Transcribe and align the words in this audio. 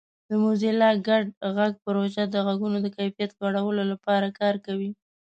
د 0.29 0.31
موزیلا 0.43 0.89
ګډ 1.07 1.25
غږ 1.55 1.73
پروژه 1.85 2.23
د 2.29 2.35
غږونو 2.45 2.77
د 2.81 2.87
کیفیت 2.97 3.31
لوړولو 3.41 3.83
لپاره 3.91 4.27
کار 4.39 4.55
کوي. 4.65 4.91